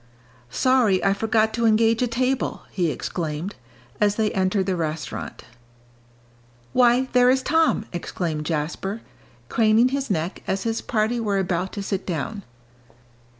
[0.49, 3.53] "Sorry I forgot to engage a table!" he exclaimed,
[3.99, 5.43] as they entered the restaurant.
[6.73, 9.01] "Why, there is Tom!" exclaimed Jasper,
[9.47, 12.41] craning his neck as his party were about to sit down.